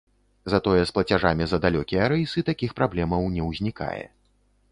[0.53, 4.03] Затое з плацяжамі за далёкія рэйсы такіх праблемаў не ўзнікае.